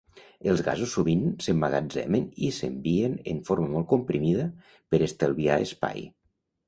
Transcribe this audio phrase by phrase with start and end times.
[0.53, 4.49] Els gasos sovint s'emmagatzemen i s'envien en forma molt comprimida,
[4.95, 6.03] per estalviar espai.